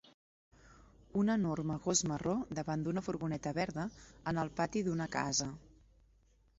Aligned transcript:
Un 1.23 1.29
enorme 1.33 1.75
gos 1.83 2.01
marró 2.13 2.35
davant 2.61 2.87
d'una 2.89 3.05
furgoneta 3.09 3.55
verda, 3.61 3.87
en 4.35 4.45
el 4.47 4.53
pati 4.61 4.87
d'una 4.89 5.11
casa. 5.21 5.53